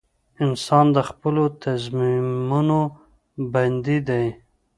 •انسان 0.45 0.85
د 0.95 0.97
خپلو 1.09 1.43
تصمیمونو 1.63 2.79
بندي 3.53 3.97
دی. 4.07 4.25